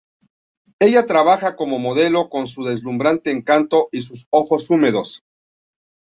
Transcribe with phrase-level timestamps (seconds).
[0.79, 5.21] Ella trabaja como modelo con su deslumbrante encanto y sus ojos húmedos.